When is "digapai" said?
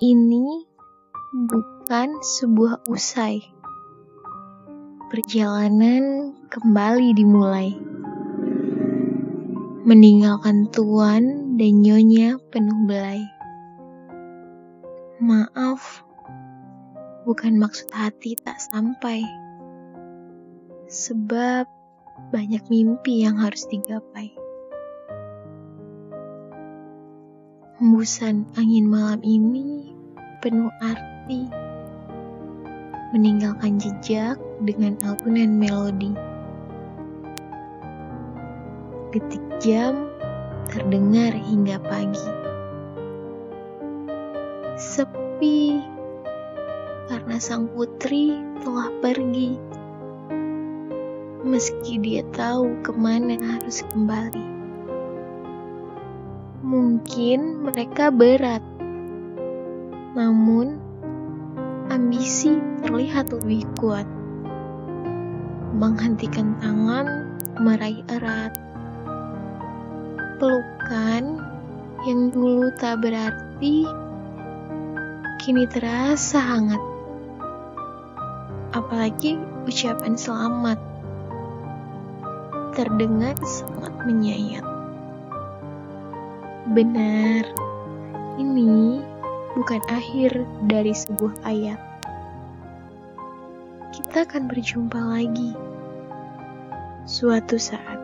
23.68-24.32